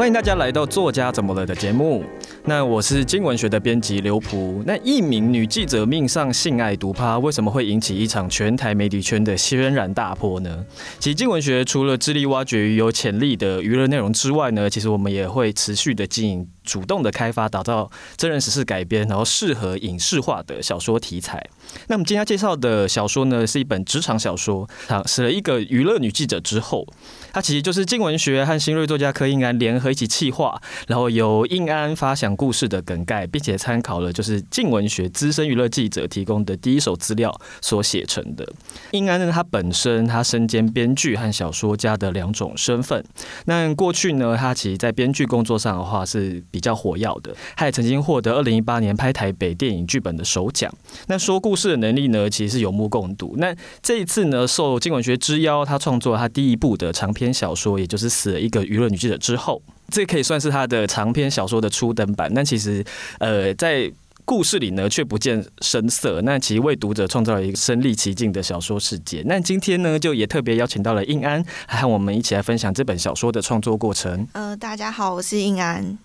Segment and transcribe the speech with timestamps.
[0.00, 2.02] 欢迎大家来到《作家怎么了》的节目。
[2.44, 4.62] 那我是镜文学的编辑刘璞。
[4.66, 10.64] 那一名女记者命丧性爱毒趴，为什么会引起一场全台媒体圈的轩然大波呢？
[10.98, 16.48] 其实镜文学除了致力挖掘有潜力的娱乐内容之外呢，其实我们也会持续的经营。
[16.62, 21.44] 主动的开发，打造真人实事改编，然后适合影视化的小说题材。
[21.88, 26.86] 那我们今天介绍的小说呢，是一本职场小说，讲写了一个娱乐女记者之后，
[27.32, 37.30] 它其实就是镜文学和新锐作家柯映安联合一起企划，然后由应安发想故事的梗概，并且参考了就是静文学资深娱乐记者提供的第一手资料
[37.60, 38.50] 所写成的。
[38.92, 43.04] 映安呢，他本身他身兼编剧和小说家的两种身份。
[43.44, 50.72] 那过去呢，他其实在编剧工作上的话是比较火药的，他也曾经获得二零一八年拍台北电影剧本的首奖。
[51.08, 53.34] 那说故事的能力呢，其实是有目共睹。
[53.36, 59.60] 那这一次呢，受静文学之邀，他创作他第一部的长篇小说，也就是死了一个娱乐女记者之后，
[59.90, 62.32] 这可以算是他的长篇小说的初登版。
[62.34, 62.84] 但其实，
[63.18, 63.90] 呃，在
[64.24, 66.20] 故事里呢，却不见声色。
[66.22, 69.22] 那其实为读者创造了一个身临其境的小说世界。
[69.26, 74.26] 那今天呢，就也特别邀请到了印安，还和我们一起来分享这本小说的创作过程。
[74.32, 75.98] 呃，大家好，我是印安。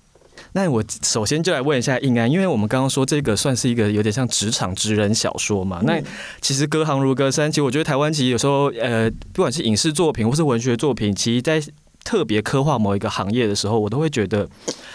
[0.52, 5.82] 那我首先就来问一下印安，因为我们刚刚说这个算是一个有点像职场职人小说嘛。
[5.84, 6.02] 那
[6.42, 11.62] 其实隔行如隔山，其实我觉得台湾其实有时候呃，不管是影视作品或是文学作品，其实在
[12.06, 14.48] 特别刻画某一个行业的时候，我都会觉得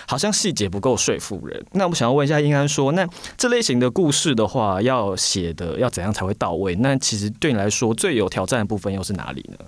[0.07, 1.63] 好像细节不够说服人。
[1.73, 6.77] 那我想要问一下应安说，那这类型的故事的话，要写的要怎样才会到位？
[6.77, 9.59] 那其实对你来说最有挑战的部分又是哪里呢？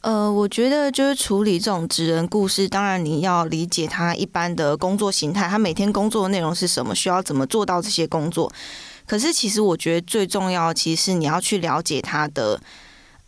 [0.00, 8.50] 呃，我觉得就是处理这种职人故事，当然你要理解他一般的工作形态，他每天工作的内容是什么，需要怎么做到这些工作。
[9.06, 12.58] 可是其实我觉得最重要，其实是你要去了解他的，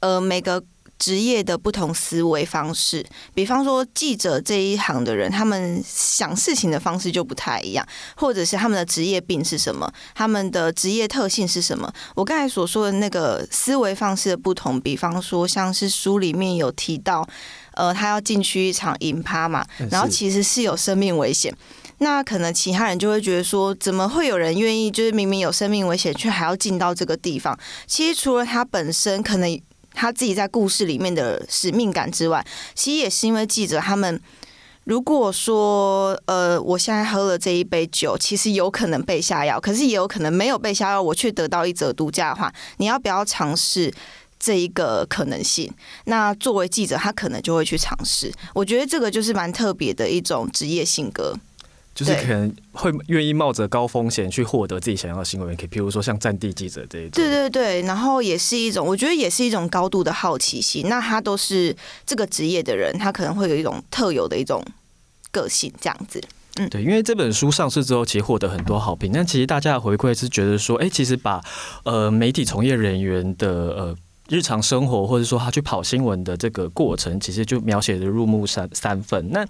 [0.00, 0.62] 呃，每个。
[0.98, 7.86] 职业的不同思维方式，比方说记者这一行的人，他们想事情的方式就不太一样，
[8.16, 11.92] 或者是他们的职业病是什么，他们的职业特性是什么。
[12.14, 17.26] 我刚才所说的那个思维方式的不同，比方说像是书里面有提到，
[17.74, 21.54] 呃，他要进去一场营趴嘛，然后其实是有生命危险，
[21.98, 27.58] 那可能其他人就会觉得说，怎么会有人愿意，就是明明有生命危险，却还要进到这个地方？
[27.86, 29.60] 其实除了他本身可能。
[29.96, 34.20] 他自己在故事里面的使命感之外，其实也是因为记者他们，
[34.84, 43.92] 如果说呃，我现在喝了这一杯酒，其实有可能被下药，可是也有可能没有被下药，我却得到一则独家的话，你要不要尝试
[44.38, 45.72] 这一个可能性？
[46.04, 48.30] 那作为记者，他可能就会去尝试。
[48.54, 51.34] 我觉得这个就是蛮特别的一种职业性格。
[51.96, 57.12] 就是可能会愿意冒着高风险去获得自己想要的新闻，可以，比如说像战地记者这一种。
[57.12, 60.90] 对对对，然后也是一种，我觉得也是一种高度的好奇心。
[60.90, 61.74] 那他都是
[62.04, 64.62] 这个职业的人，他可能会有一种特有的一种
[65.32, 66.22] 个性，这样子。
[66.56, 69.10] 嗯，对，因为这本书上市之后，其实获得很多好评。
[69.10, 71.40] 但其实大家的回馈是觉得说，哎，其实把
[71.84, 73.96] 呃媒体从业人员的呃。
[74.28, 79.30] 日常生活，或者说他去跑新闻的这个过程，其实就描写的入木三三分。
[79.30, 79.46] 那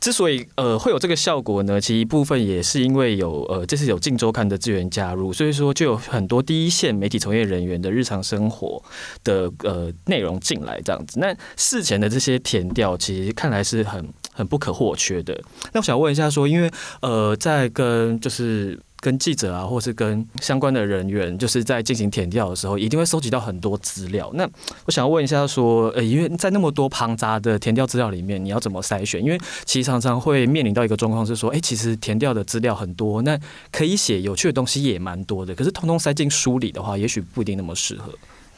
[0.00, 8.82] 之所以呃会有这个效果呢，其实一部分也是因为有呃这次有《镜周刊》的资源加入，所以说就有很多第一线媒体从业人员的日常生活
[9.24, 11.18] 的呃内容进来这样子。
[11.20, 15.34] 那事前的这些填调，其实看来是很很不可或缺的。
[15.72, 18.78] 那我想问一下说，因为呃在跟就是。
[19.00, 24.30] 跟记者啊，或是跟相关的人员，就是在进行填调的时候，一定会收集到很多资料。
[24.34, 24.48] 那
[24.84, 29.22] 我想要问一下，说，呃，因为在那么多庞杂的填调资料里面，你要怎么筛选？
[29.22, 33.38] 因为其实常常会面临到一个状况是说，哎，其实填调的资料很多，那
[33.70, 38.12] 可以写有趣的东西也蛮多的，可是通通塞进书里的话，也许不一定那么适合。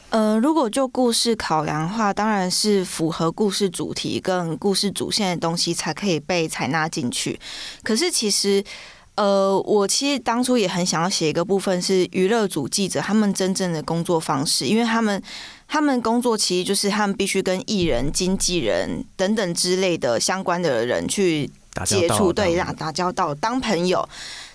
[0.09, 7.39] 呃，如果就故事考量的话，当然是符合故事主题跟故事主线的东西才可以被采纳进去。
[7.83, 8.63] 可是其实。
[9.19, 15.21] 呃，我其实当初也很想要写一个部分是娱乐组记者他们真正的工作方式，因为他们
[15.67, 21.51] 他们工作其实就是他们必须跟艺人、经纪人等等之类的相关的人去
[21.85, 24.07] 接触，对，打打交道，当朋友。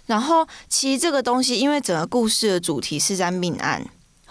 [0.07, 3.85] 然后其实这个东西，因为整个故事的主题是在命案。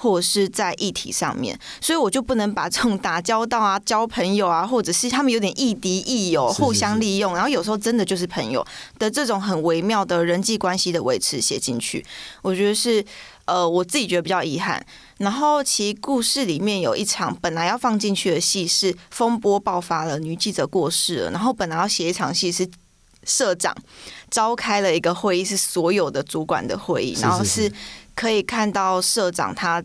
[0.04, 8.66] 或者是在议题上面，所以我就不能把这种打交道啊、 交朋友啊，或者是他们有点亦敌亦友、互相利用，然后有时候真的就是朋友
[9.00, 12.06] 的这种很微妙的人际关系的维持写进去，
[12.42, 13.04] 我觉得是
[13.46, 14.86] 呃我自己觉得比较遗憾。
[15.20, 22.68] 然后其故事里面有一场本来要放进去的戏是风波爆发了，女记者过世了，然后本来要写一场戏是
[23.26, 23.76] 社长
[24.30, 27.72] 召开了一个会议，是所有的主管的会议，然后是。
[28.16, 29.84] 可以看到社长他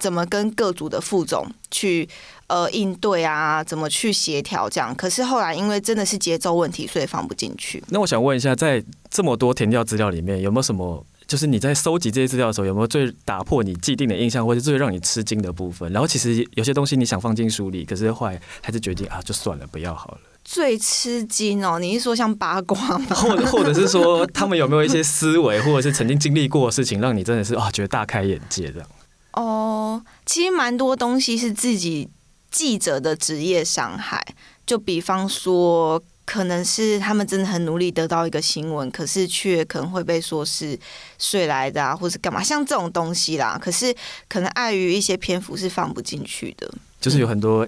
[0.00, 2.08] 怎么跟各组的副总去
[2.48, 4.92] 呃应对啊，怎么去协调这样。
[4.96, 7.80] 可是后来因为真的是节奏问题，所以放不进去。
[7.90, 11.06] 那我想问一下，在这么多填掉资料里面，有没有什么？
[11.28, 15.92] 就是你在收集这些资料的时候，有没有最打破你既定的印象，或者最让你吃惊的部分？
[15.92, 20.18] 然后其实有些东西你想放进书里，可是后来还是决定啊，就算了，不要好了。
[20.44, 23.06] 最吃惊哦，你是说像八卦吗？
[23.14, 28.88] 或者或者是说他们有没有一些思维，或者是曾经经历过的事情，让你真的是啊觉得大开眼界这样？
[29.32, 32.08] 哦，其实蛮多东西是自己
[32.50, 34.24] 记者的职业伤害，
[34.66, 36.02] 就比方说。
[36.26, 40.78] 可能是他们真的很努力得到一个新闻，可是却可能会被说是
[41.18, 43.58] 睡来的啊，或是干嘛，像这种东西啦。
[43.60, 43.92] 可是
[44.28, 47.66] 可能碍于一些篇幅是放不进去的，就是有很多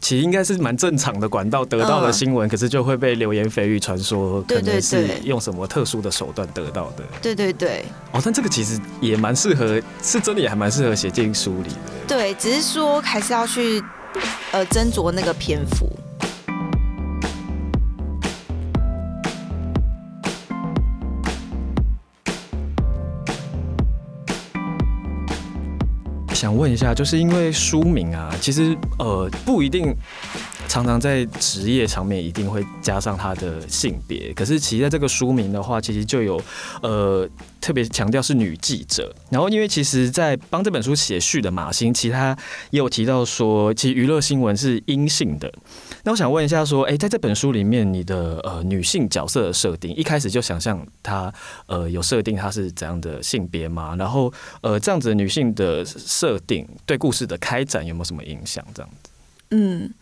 [0.00, 7.04] 其实应该是蛮正常的管道得到的新闻，嗯，可是就会被流言蜚语传说，可能是用什么特殊的手段得到的。
[7.20, 7.84] 对对对。
[8.12, 11.76] 哦，但这个其实也蛮适合，是真的也还蛮适合写进书里的。
[12.08, 13.82] 对，只是说还是要去
[14.52, 15.88] 呃斟酌那个篇幅。
[26.50, 29.94] 想问一下，就是因为书名啊，其实呃不一定
[30.70, 36.40] 常常在职业上面一定会加上他的性别，可是其实在这个书名的话，其实就有
[36.80, 37.28] 呃
[37.60, 39.12] 特别强调是女记者。
[39.30, 42.38] 然后因为其实，在帮这本书写序的马欣，其他
[42.70, 45.52] 也有提到说，其实娱乐新闻是阴性的。
[46.04, 51.34] 那我想问一下，说，哎，在这本书里面，你的呃女性角色的设定，一开始就想象她
[51.66, 53.96] 呃有设定她是怎样的性别吗？
[53.98, 58.64] 然后呃这样子女性的设定对故事的开展有没有什么影响？
[58.72, 59.10] 这样子？
[59.52, 59.92] 嗯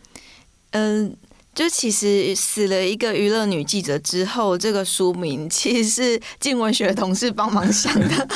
[0.71, 1.15] 嗯、呃，
[1.53, 8.27] 就其实死了一个娱乐女记者之后，这个书名其实是静文学的同事帮忙想的。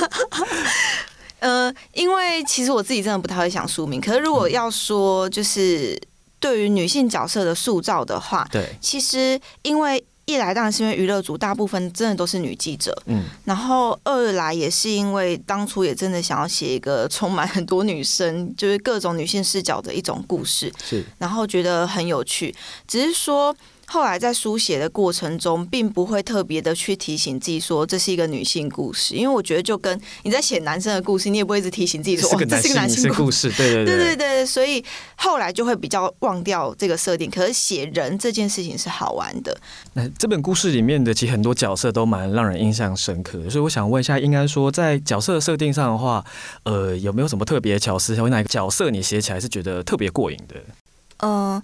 [1.40, 6.02] 呃，因为其实我自己真的不太会想书名，可是如果要说就是。
[6.44, 22.56] 对于女性角色的塑造的话，对，其实因为一来当然是因为娱乐组大部分真的都是女记者，嗯，然后二来也是因为当初也真的想要写一个充满很多女生，就是各种女性视角的一种故事，是，然后觉得很有趣，
[22.88, 23.56] 只是说。
[23.94, 34.84] 后来在书写的过程中，并不会特别的去提醒自己说这是一个女性故事，因为我觉得就跟你在写男生的故事，你也不会一直提醒自己说这是个男性故事，对对对对对对，所以
[35.16, 37.30] 后来就会比较忘掉这个设定。
[37.30, 39.56] 可是写人这件事情是好玩的。
[39.94, 46.25] 那这本故事里面的其实很多角色都蛮让人印象深刻的，所以我想问一下，应该说在角色设定上的话，
[46.63, 48.16] 呃，有没有什么特别的巧思？
[48.16, 50.56] 有哪个角色你写起来是觉得特别过瘾的？
[51.18, 51.63] 嗯、呃。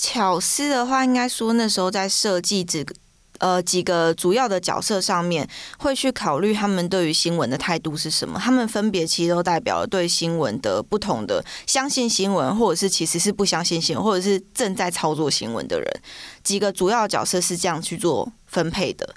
[0.00, 2.94] 巧思的话，应该说那时候在设计几个
[3.38, 5.48] 呃几个主要的角色上面，
[5.78, 8.38] 会去考虑他们对于新闻的态度是什么。
[8.38, 16.00] 他们分别其实都代表了对新闻的不同的相信新闻，或者是其实是不相信新闻，或者是正在操作新闻的人。
[16.42, 19.14] 几个主要角色是这样去做分配的。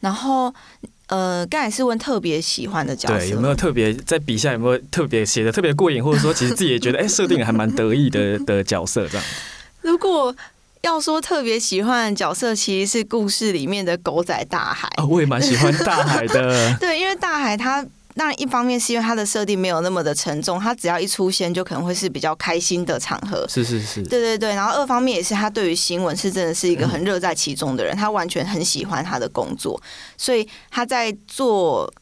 [0.00, 0.54] 然后
[1.08, 9.26] 呃，刚才是问特别喜欢的角色，有没有特别在笔下有没有特别写的特别过瘾，或者说其实自己也觉得哎设定还蛮得意的的角色这样。
[9.88, 10.34] 如果
[10.82, 16.76] 要说特别喜欢的角色，其实是故事里面的狗仔大海啊，我也蛮喜欢大海的。
[16.78, 23.44] 对，因为大海他，当然一方面是因为他的设定没有那么的沉重，他只要一出现就可能会是比较开心的场合。
[23.48, 24.50] 是是是，对对对。
[24.50, 29.80] 然后二方面也是他对于新闻是真的是一个很热在其中的人，他完全很喜欢他的工作，
[30.16, 31.92] 所以他在做。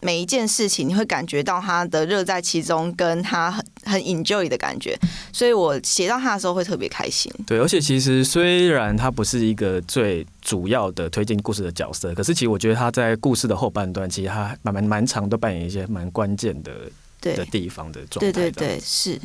[0.00, 4.98] 每一件事情，你会感觉到他的乐在其中，跟他很很 enjoy 的感觉，
[5.32, 7.32] 所以我写到他的时候会特别开心。
[7.46, 16.72] 对，而且其实虽然他不是一个最主要的推进故事的角色，可是其实我觉得他在故事的后半段，其实他蛮蛮蛮长，都扮演一些蛮关键的
[17.20, 18.32] 的地方的状态。
[18.32, 19.20] 对对对，是。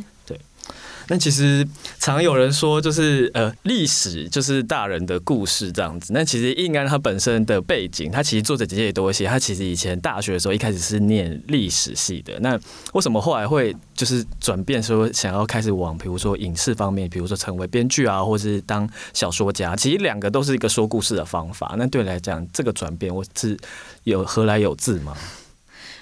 [1.12, 1.68] 但其实
[2.00, 6.13] 常有人说，就是呃，历史就是大人的故事这样子。
[6.13, 12.39] 那其实应该他本身的背景，他其实作者姐姐也都会写，他其实以前大学的时候一开始是念历史系的。
[12.39, 12.58] 那
[12.94, 19.75] 为什么后来会就是转变说想要开始往比如说影视方面，比如说成为编剧啊，或者是当小说家？
[19.75, 21.75] 其实两个都是一个说故事的方法。
[21.77, 23.58] 那对你来讲，这个转变我是
[24.06, 25.13] 有何来有自吗？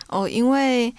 [0.10, 0.94] 哦，因为。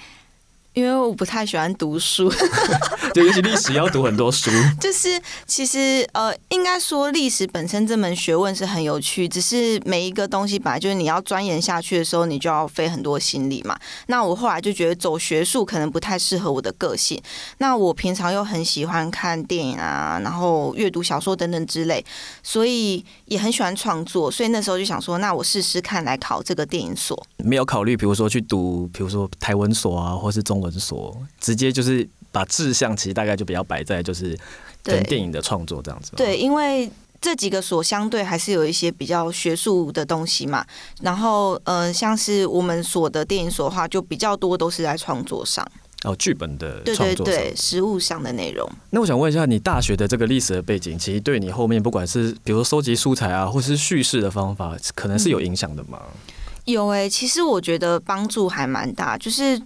[0.73, 2.33] 因为我不太喜欢读书，
[3.12, 4.50] 对，尤其历史要读很多书。
[4.81, 13.79] 就是其实呃，应该说历史本身这门学问是很有趣，只是每一个东西本来就是你要钻研下去的时候，你就要费很多心力嘛。
[14.07, 17.21] 那我后来就觉得走学术可能不太适合我的个性。
[17.59, 22.05] 那我平常又很喜欢看电影啊，然后阅读小说等等之类，
[22.43, 24.31] 所以也很喜欢创作。
[24.31, 27.21] 所以那时候就想说，那我试试看来考这个电影所。
[27.38, 34.39] 没有考虑，比如说去读，比如说台文所啊，或是中文所直接就是把志向其实大概就比较摆在就是
[34.83, 36.13] 跟电影的创作这样子。
[36.17, 40.65] 对，因为这几个所相对还是有一些比较学术的东西嘛。
[41.03, 45.67] 然后呃，像是我们所的电影所的话，就比较多都是在创作上。
[46.03, 48.67] 哦，剧本的创作对对对，实物上的内容。
[48.89, 56.01] 那我想问一下，你大学的这个历史的背景，其实对你后面不管是比如说收集素材啊，或是叙事的方法，可能是有影响的吗？
[56.01, 56.33] 嗯、
[56.65, 59.19] 有诶、欸，其实我觉得帮助还蛮大。
[59.19, 59.61] 就是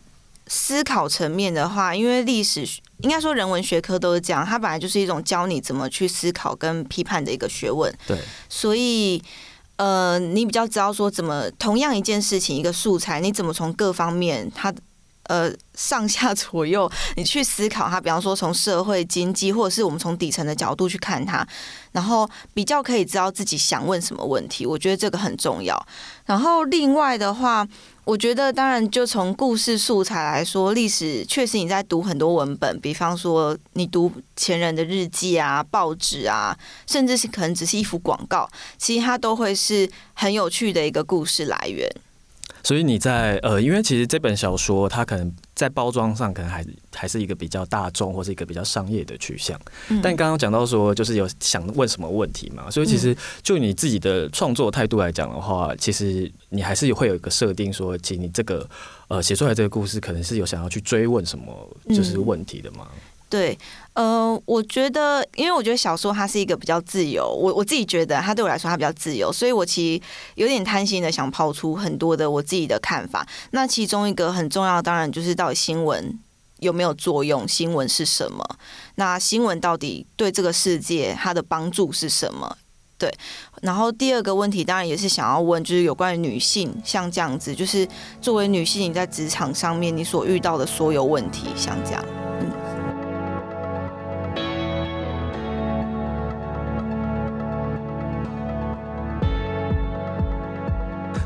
[0.46, 2.66] 思考层面的话，因为历史
[2.98, 7.92] 应该说人文学科都是这样，它本来就是一种教你怎么去思考跟批判的一个学问。
[8.06, 9.22] 对，所以
[9.76, 14.74] 呃，你比较知道说怎么同样一件事情，一个素材，你怎么从各方面它。
[15.24, 21.46] 呃，上下左右， 你去思考它，比方说从社会经济，或者是我们从底层的角度去看它，
[21.92, 24.66] 然后比较可以知道自己想问什么问题。
[24.66, 25.86] 我觉得这个很重要。
[26.26, 27.66] 然后另外的话，
[28.04, 36.54] 我觉得当然就从故事素材来说，历史确实你在读很多文本，比方说你读前人的日记啊、报纸啊，
[36.86, 41.90] 甚至是可能只是一幅广告，其实它都会是很有趣的一个故事来源。
[42.64, 49.60] 所以你在呃，因为其实这本小说它可能在包装上可能还还是一个比较大众或是一个比较商业的取向。
[49.90, 58.68] 嗯、但刚刚讲到说，就是有想问什么问题嘛，所以其实就你自己的创作态度来讲的话，其实你还是会有一个设定说，其实你这个
[59.08, 61.54] 呃写出来这个故事，可能是有想要去追问什么
[61.90, 62.88] 就是问题的嘛。
[63.34, 63.58] 对，
[63.94, 70.02] 呃，我觉得，因为我觉得小说它是一个比较自由，我我自己觉得它对我来说它比较自由，所以我其实
[70.36, 73.26] 有点贪心的想抛出很多的我自己的看法。
[73.50, 76.16] 那其中一个很重要，当然就是到底新闻
[76.60, 77.48] 有没有作用？
[77.48, 78.48] 新闻是什么？
[78.94, 82.56] 那新闻到底对这个世界它的帮助是什么？
[82.96, 83.12] 对。
[83.62, 87.84] 然后第二个问题，当然也是想要问，就是有关于女性，像这样子，就是
[88.22, 92.23] 作为女性，你在职场上面你所遇到的所有问题，像这样。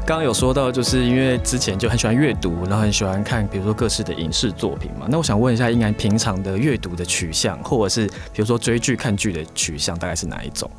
[0.09, 5.07] 刚刚有说到，就是因为之前就很喜欢阅读，然后很喜欢看，比如说各式的影视作品嘛。
[5.07, 10.71] 那我想问一下，应该平常的阅读的取向，或者是比如说追剧看剧的取向，大概是哪一种？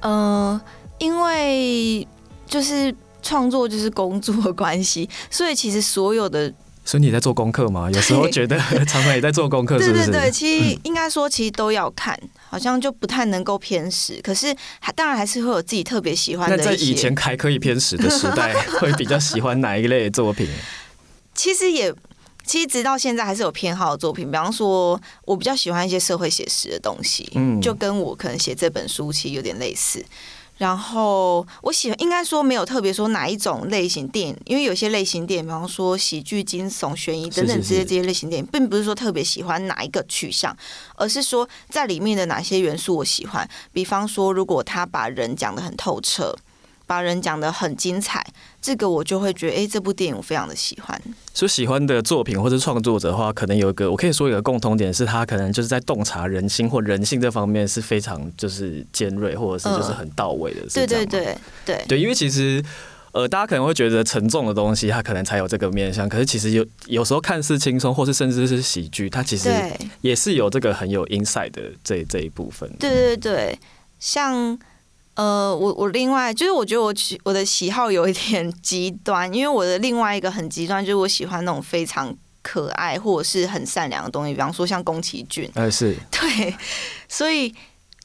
[0.00, 0.58] 嗯，
[0.96, 2.08] 因为
[2.46, 6.50] 就是创作就是工作 关系，所以其实所有的。
[6.88, 7.90] 所以你在做功课吗？
[7.90, 8.56] 有时候觉得
[8.88, 10.06] 常常也在做功课，是不是？
[10.06, 12.18] 对对对，其实应该说，其实都要看，
[12.48, 14.18] 好像就不太能够偏食。
[14.22, 16.56] 可是还当然还是会有自己特别喜欢的。
[16.56, 20.48] 那在以前还可以偏食的时代，会比较喜欢哪一类的作品？
[21.36, 21.92] 其实也，
[22.46, 24.30] 其实直到现在还是有偏好的作品。
[24.30, 30.02] 比方说，我比较喜欢一些社会写实的东西，嗯，就跟我可能写这本书其实有点类似。
[30.58, 40.54] 然后我喜欢，应该说没有特别说哪一种类型电影，因为有些类型电影，比方说喜剧、惊悚、悬疑等等这些这些类型电影，并不是说特别喜欢哪一个取向，
[40.96, 43.48] 而是说在里面的哪些元素我喜欢。
[43.72, 46.36] 比方说，如果他把人讲得很透彻。
[46.88, 48.24] 把人讲得很精彩，
[48.62, 50.98] 这个我就会觉得，哎，这部电影我非常的喜欢。
[51.34, 60.62] 所以喜欢的作品或者创作者的话，可能有一个，我可以说有一个共同点，是他可能就是在洞察人心或人性这方面是非常就是尖锐，或者是就是很到位的。
[60.72, 62.64] 对对对对对，因为其实
[63.12, 66.08] 呃，大家可能会觉得沉重的东西，它可能才有这个面向。
[66.08, 69.50] 可是其实有有时候看似轻松，或是甚至是喜剧，它其实
[70.00, 72.66] 也是有这个很有 insight 的这这一部分。
[72.78, 73.58] 对对对，
[74.00, 74.58] 像。
[75.18, 85.50] 呃，我我另外就是我觉得我喜我的喜好有一点 极端，因为我的另外一个很极端就是我喜欢那种非常可爱或者是很善良的东西，比方说像宫崎骏。
[85.54, 85.96] 哎，是。
[86.12, 86.54] 对，
[87.08, 87.52] 所以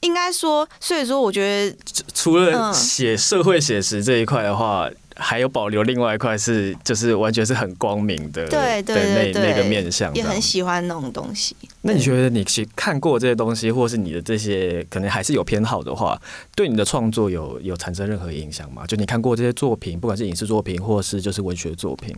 [0.00, 1.76] 应该说，所以说我觉得
[2.12, 4.90] 除了写社会写实这一块的话。
[5.16, 11.54] 嗯还有保留另外一块是，就是完全是很光明的，对对对，那那个面相，也很喜欢那种东西。
[11.82, 16.20] 那你觉得你去看过这些东西，或是你的这些可能还是有偏好的话，
[16.56, 18.84] 对你的创作有有产生任何影响吗？
[18.88, 22.12] 就你看过这些作品，不管是影视作品，或是就是文学作品，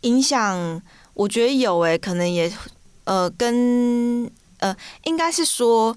[0.00, 0.80] 影响
[1.12, 2.50] 我觉得有诶、欸，可能也
[3.04, 4.24] 呃跟
[4.60, 5.94] 呃应该是说，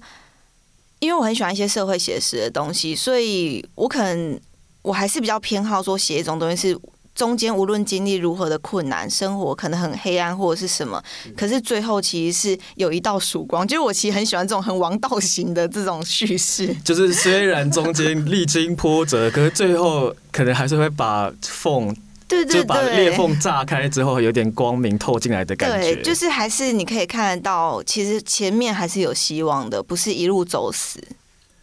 [0.98, 4.38] 因为我很喜欢一些社会写实的东西，所以我可能。
[4.82, 6.78] 我还是比较偏好说写一种东西，是
[7.12, 11.02] 中间无论经历如何的困难，生活可能很黑暗或者是什么，
[11.36, 13.66] 可是最后其实是有一道曙光。
[13.66, 21.94] 就是我其实很喜欢这种很王道型的这种叙事， 就是虽然中间历经波折，可是最后可能还是会把缝，
[22.26, 25.96] 对对对，就把裂缝炸开之后，有点光明透进来的感觉。
[25.96, 30.98] 对，就是还是你可以看得到，其实前面还是有希望的，不是一路走死。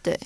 [0.02, 0.16] 对。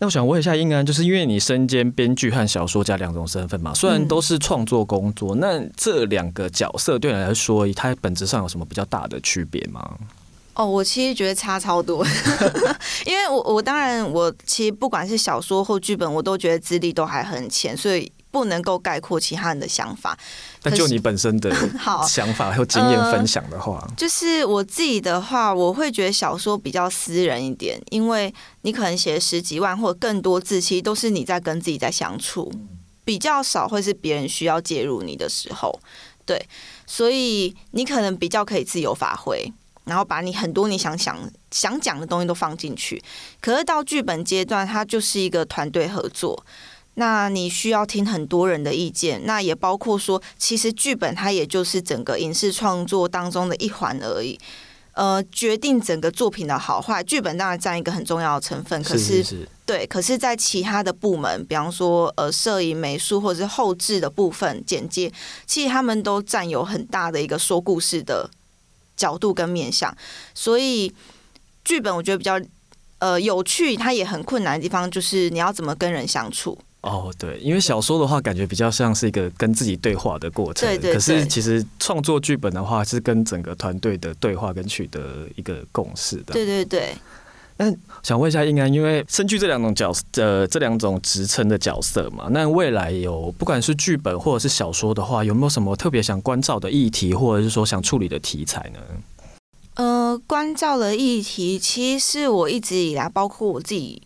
[0.00, 9.98] 那我想问一下应安，就是因为你身兼编剧和小说家两种身份嘛，虽然都是创作工作，嗯、那这两个角色对你来说，它本质上有什么比较大的区别吗？
[10.54, 12.04] 哦，我其实觉得差超多，
[13.06, 20.16] 因为我我当然我其实不管是小说或剧本，我都觉得资历都还很浅，所以不能够概括其他人的想法。
[20.62, 21.52] 那就你本身的
[22.08, 32.52] 想法和经验分享的话，呃，就是我自己的话，我会觉得小说比较私人一点，因为你可能写十几万或者更多字，其实都是你在跟自己在相处，
[33.04, 35.78] 比较少会是别人需要介入你的时候，
[36.24, 36.40] 对，
[36.86, 39.52] 所以你可能比较可以自由发挥。
[39.84, 41.16] 然后把你很多你想想
[41.50, 43.02] 想讲的东西都放进去，
[43.40, 46.44] 可是到剧本阶段，它就是一个团队合作，
[46.98, 54.38] 那你需要听很多人的意见，那也包括说，其实剧本它也就是整个影视创作当中的一环而已，
[54.92, 65.12] 呃，决定整个作品的好坏，剧本当然占一个很重要的成分，可是，对，可是，在其他的部门，比方说呃，摄影、美术或者是后置的部分，剪接，
[65.46, 68.28] 其实他们都占有很大的一个说故事的。
[68.98, 69.96] 角度跟面向，
[70.34, 70.92] 所以
[71.62, 72.36] 剧本我觉得比较
[72.98, 76.58] 呃有趣，它也很困难的地方就是你要怎么跟人相处。
[76.80, 80.68] 哦，对，因为小说的话，感觉比较像是一个跟自己对话的过程。
[80.68, 80.94] 对对对。
[80.94, 86.32] 可是其实创作剧本的话，是跟整个团队的对话跟取得一个共识的。
[86.32, 86.94] 对对对。
[87.56, 87.66] 那
[88.04, 98.80] 想问一下应安，因为身具这两种角色呃这两种职称的角色嘛，那未来有不管是剧本或者是小说的话，有没有什么特别想关照的议题，或者是说想处理的题材呢？
[99.74, 104.02] 呃，关照的议题，其实是我一直以来，包括我自己。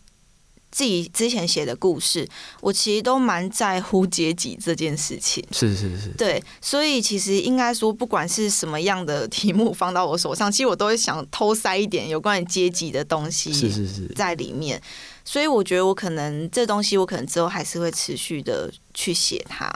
[0.73, 2.27] 自己之前写的故事，
[2.63, 5.45] 我其实都蛮在乎阶级这件事情。
[5.53, 14.81] 是是是，对，所以其实应该说，不管是什么样的题目放到我手上，其实我都会想偷塞一点有关于阶级的东西，是是是，在里面。
[15.25, 19.71] 所以我觉得我可能这东西，我可能之后还是会持续的去写它。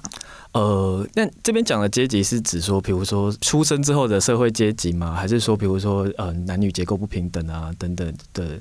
[0.53, 5.15] 呃，那这边讲的阶级是指说，比如说出生之后的社会阶级吗？
[5.15, 8.59] 还是说，比如说呃男女结构不平等啊等等的？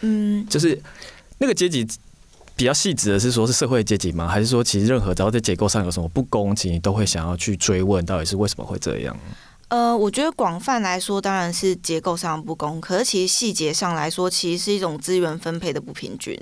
[0.00, 0.82] 嗯，就是。
[1.38, 1.86] 那个阶级
[2.56, 4.26] 比较细致的是说，是社会阶级吗？
[4.26, 9.16] 还是说，其实任何只要在结构上有什么不公，其实你都会想要去追问，到底是为什么会这样？
[9.68, 12.80] 呃，我觉得广泛来说，当然是结构上不公。
[12.80, 16.34] 可是其实细节上来说，其实是一种资源分配的不平均。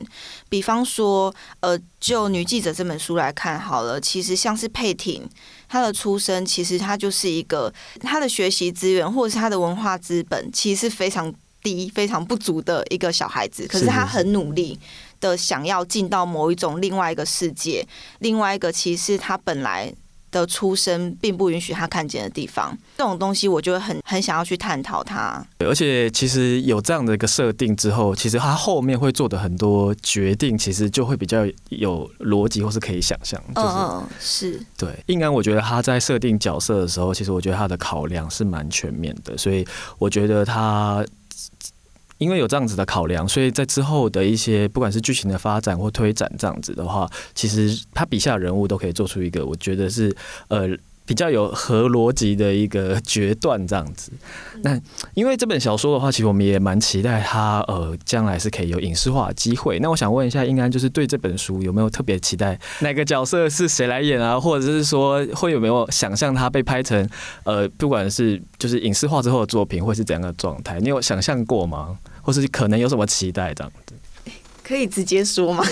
[0.49, 5.29] 比方说，呃，就《女记者》这本书来看好了，其实像是佩婷，
[5.69, 11.35] 她的出生其实她就是一个她的学习资源或者是她的文化资本，其实是非常。
[11.67, 14.79] 低非常不足的一个小孩子，可是他很努力
[15.19, 17.85] 的想要进到某一种另外一个世界，
[18.21, 19.93] 另外一个其实他本来
[20.31, 22.77] 的出生并不允许他看见的地方。
[22.97, 25.45] 这种东西我就会很很想要去探讨它。
[25.59, 33.41] 而且其实有这样的一个设定之后，其实他后面会做的很多决定，其实就会比较有逻辑或是可以想象。
[33.57, 34.91] 就是、嗯，是对。
[35.07, 39.67] 应该我觉得他在设定角色的时候，其实我觉得他的考量是蛮全面的，所以
[39.99, 41.05] 我觉得他。
[42.19, 50.17] 因为有这样子的考量，所以在之后的一些不管是剧情的发展或推展这样子的话，其实他笔下人物都可以做出一个我觉得是
[50.49, 50.69] 呃
[51.07, 54.13] 比较有合逻辑的一个决断这样子。
[54.63, 54.79] 那
[55.15, 59.79] 因为这本小说的话，其实我们也蛮期待它呃将来是可以有影视化的机会。
[59.79, 64.39] 那我想问一下，应该就是对这本书有没有特别期待哪个角色是谁来演啊？
[64.39, 67.09] 或者是说会有没有想象它被拍成
[67.45, 70.81] 呃不管是就是影视化之后的作品会是怎样的状态？
[70.81, 71.97] 你有想象过吗？
[72.21, 73.95] 或是可能有什么期待这样子？
[74.67, 75.65] 可以直接说吗？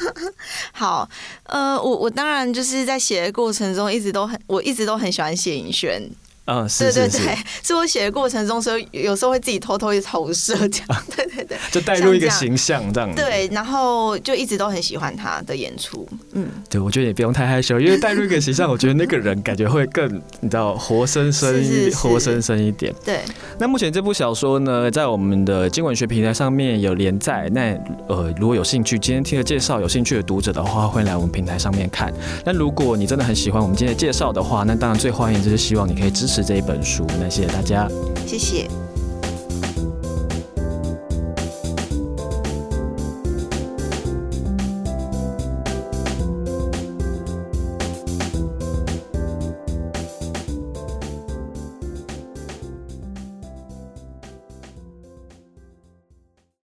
[0.72, 1.08] 好，
[1.44, 6.02] 呃，我我当然就是在写的过程中一直都很，我一直都很喜欢谢影轩。
[6.50, 13.14] 嗯，是对对对，是我写的过程中，所以有时候会自己偷偷去投射这样，对对对， 就带入一个形象这样。
[13.14, 16.08] 对，然后就一直都很喜欢他的演出。
[16.32, 22.94] 嗯，对，我觉得也不用太害羞，因为带入一个形象，我觉得那个人感觉会更你知道活生生一活生生一点。
[23.04, 23.20] 对。
[23.58, 27.46] 那目前这部小说呢，在我们的经文学平台上面有连载。
[27.52, 27.76] 那
[28.08, 32.10] 呃，如果有兴趣，今天听了介绍，有兴趣的读者的话，欢迎来我们平台上面看。
[32.42, 36.37] 那如果你真的很喜欢我们今天的介绍的话，那当然最欢迎就是希望你可以支持。
[36.42, 37.88] 这一本书，那谢谢大家，
[38.26, 38.68] 谢谢。